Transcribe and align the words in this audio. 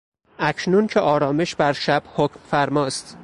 اکنون 0.39 0.87
که 0.87 0.99
آرامش 0.99 1.55
بر 1.55 1.73
شب 1.73 2.03
حکفرماست 2.15 3.17